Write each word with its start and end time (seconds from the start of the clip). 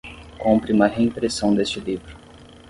Compre 0.39 0.73
uma 0.73 0.87
reimpressão 0.87 1.53
deste 1.53 1.79
livro 1.79 2.17